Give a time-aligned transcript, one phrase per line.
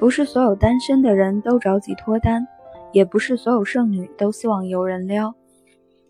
[0.00, 2.48] 不是所有单身的人都着急脱单，
[2.90, 5.34] 也不是所有剩女都希望有人撩。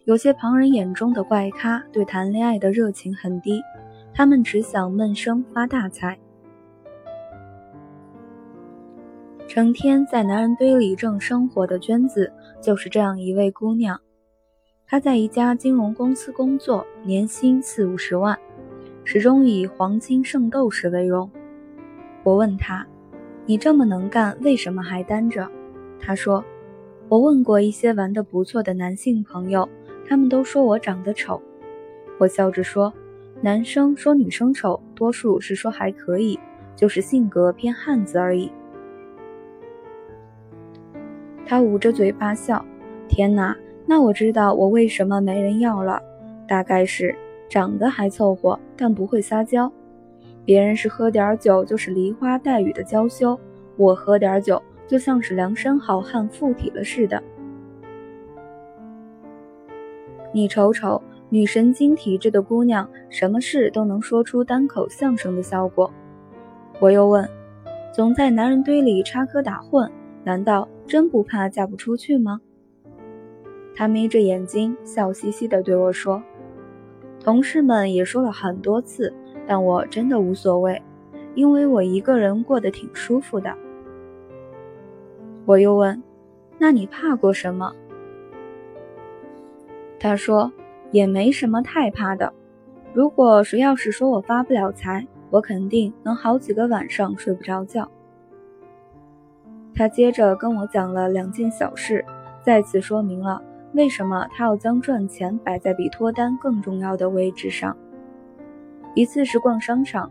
[0.04, 3.60] 有些旁人眼中的怪咖，对谈恋爱的热情很低，
[4.14, 6.16] 他们只想闷声发大财。
[9.48, 14.00] 成天在男人堆里挣生活的娟子，就是这样一位姑娘。
[14.86, 18.38] 她在一家金融公司工作，年薪四五十万，
[19.02, 21.28] 始终以黄金圣斗士为荣。
[22.22, 22.86] 我问她。
[23.50, 25.44] 你这么能干，为什么还单着？
[25.98, 26.44] 他说
[27.10, 29.68] ：“我问过一些玩得不错的男性朋友，
[30.08, 31.42] 他们都说我长得丑。”
[32.20, 32.94] 我笑着说
[33.42, 36.38] ：“男生说女生丑，多数是说还可以，
[36.76, 38.52] 就是性格偏汉子而已。”
[41.44, 42.64] 他捂着嘴巴笑
[43.10, 46.00] ：“天哪，那我知道我为什么没人要了，
[46.46, 47.12] 大概是
[47.48, 49.72] 长得还凑合，但不会撒娇。”
[50.50, 53.38] 别人是喝点酒就是梨花带雨的娇羞，
[53.76, 57.22] 我喝点酒就像是梁山好汉附体了似的。
[60.34, 65.88] 你瞅瞅，女神经体质的姑娘，什么事都能说出单口相声的效果。
[66.80, 67.30] 我又问，
[67.94, 69.88] 总在男人堆里插科打诨，
[70.24, 72.40] 难道真不怕嫁不出去吗？
[73.76, 76.20] 她眯着眼睛，笑嘻嘻地对我说
[77.22, 79.14] ：“同事们也说了很多次。”
[79.50, 80.80] 但我真的无所谓，
[81.34, 83.52] 因为我一个人过得挺舒服的。
[85.44, 86.00] 我又问
[86.56, 87.74] ：“那你怕过什么？”
[89.98, 90.52] 他说
[90.92, 92.32] ：“也没什么太怕的。
[92.92, 97.90] 如果谁要是说我发不了财，我肯定能好几个晚上睡不着觉。”
[99.74, 102.04] 他接着跟我讲了两件小事，
[102.40, 107.76] 再次说明了为什么他要将赚钱摆在比脱单更重要的位置上。
[108.94, 110.10] 一次是逛商场，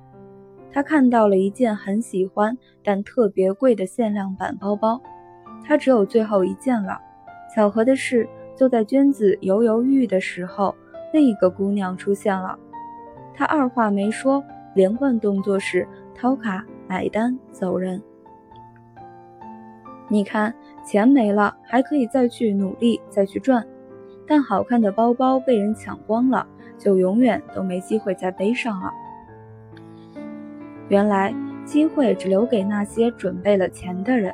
[0.72, 5.02] 他看到了一件很喜欢但特别贵的限量版包包，
[5.66, 6.98] 他只有最后一件了。
[7.54, 10.74] 巧合的是，就在娟子犹犹豫豫的时候，
[11.12, 12.58] 另一个姑娘出现了。
[13.34, 18.02] 他二话没说，连贯动作是掏卡买单走人。
[20.08, 20.54] 你看，
[20.86, 23.66] 钱没了还可以再去努力再去赚，
[24.28, 26.48] 但好看的包包被人抢光了。
[26.80, 28.92] 就永远都没机会再背上了。
[30.88, 31.32] 原来
[31.66, 34.34] 机会只留给那些准备了钱的人。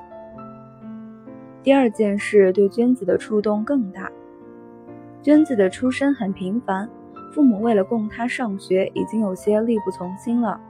[1.62, 4.10] 第二件事对娟子的触动更大。
[5.22, 6.88] 娟子的出身很平凡，
[7.34, 10.62] 父母为了供她上学已经有些力不从心了，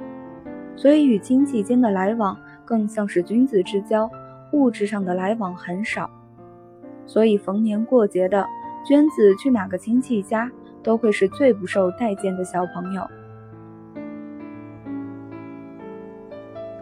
[0.77, 4.09] 所以与亲戚间的来往更像是君子之交，
[4.53, 6.09] 物质上的来往很少。
[7.05, 8.47] 所以逢年过节的，
[8.87, 10.49] 娟子去哪个亲戚家？
[10.85, 13.01] 都会是最不受待见的小朋友。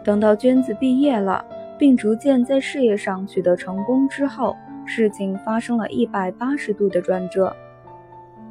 [0.04, 1.42] 等到娟子毕业了，
[1.78, 4.54] 并逐渐在事业上取得成功之后，
[4.84, 7.56] 事情发生了一百八十度的转折。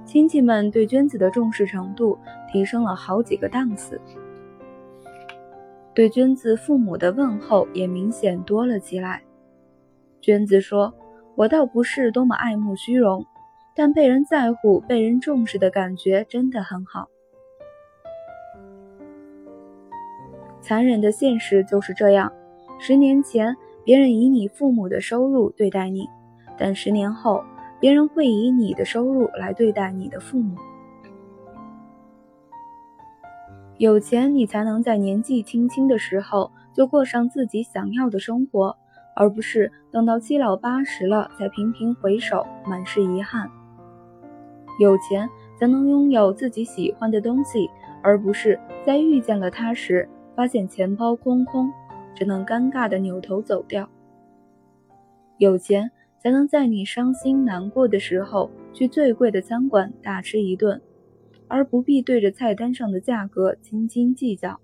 [0.03, 2.17] 亲戚们对娟子的重视程度
[2.51, 4.01] 提升了好几个档次，
[5.93, 9.21] 对娟子父母的问候也明显多了起来。
[10.19, 10.91] 娟子说
[11.37, 13.23] ：“我倒不是多么爱慕虚荣。”
[13.75, 17.09] 但被人在乎、被人重视的感觉真的很好。
[20.61, 22.31] 残忍的现实就是这样：
[22.79, 26.07] 十年前，别人以你父母的收入对待你，
[26.57, 27.43] 但十年后，
[27.79, 30.55] 别人会以你的收入来对待你的父母。
[33.77, 38.77] 有钱，你才能在年纪轻轻的时候就过上自己想要的生活，
[39.15, 43.49] 而不是等到七老八十了才频频回首，满是遗憾。
[44.79, 45.29] 有钱
[45.59, 47.69] 才能拥有自己喜欢的东西，
[48.01, 51.71] 而不是在遇见了他时发现钱包空空，
[52.15, 53.87] 只能尴尬的扭头走掉。
[55.37, 60.81] 有钱才能在你伤心难过的时候去最贵的餐馆大吃一顿，
[61.47, 64.59] 而不必对着菜单上的价格斤斤计较。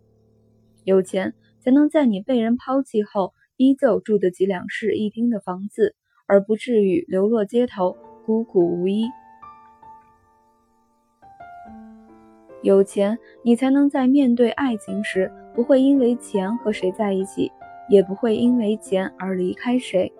[0.86, 5.96] 有钱才能在你被人抛弃后依旧住得起两室一厅的房子，
[6.28, 7.96] 而不至于流落街头
[8.26, 9.06] 孤苦无依。
[12.62, 17.50] 有钱，你才能在面对爱情时，不会因为钱和谁在一起，
[17.88, 20.12] 也不会因为钱而离开谁。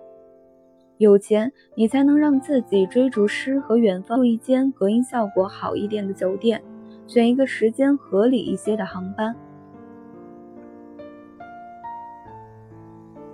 [0.96, 6.62] 有钱，你才能让自己追逐诗和远方，住一间隔音效果好一点的酒店，
[7.06, 9.36] 选一个时间合理一些的航班。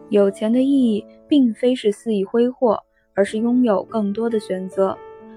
[0.09, 2.83] 有钱的意义，并非是肆意挥霍，
[3.15, 4.97] 而是拥有更多的选择。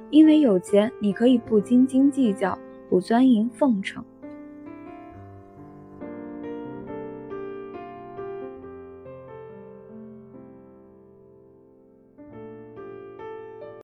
[0.09, 2.57] 因为有钱，你可以不斤斤计较。
[2.89, 4.03] 不钻营奉承。